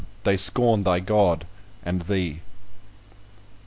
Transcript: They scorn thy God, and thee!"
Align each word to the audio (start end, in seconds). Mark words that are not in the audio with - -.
They 0.23 0.35
scorn 0.35 0.81
thy 0.81 0.99
God, 0.99 1.45
and 1.85 2.01
thee!" 2.01 2.41